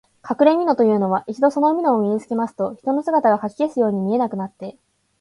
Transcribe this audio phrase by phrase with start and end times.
[0.23, 4.79] かくれみのというのは、一度そのみのを身につけますと、人の姿がかき消すように見えなくなって、